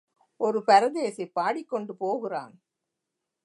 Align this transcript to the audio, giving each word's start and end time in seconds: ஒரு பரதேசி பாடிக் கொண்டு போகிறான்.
ஒரு 0.39 0.59
பரதேசி 0.63 1.25
பாடிக் 1.27 1.69
கொண்டு 1.69 1.95
போகிறான். 1.95 2.53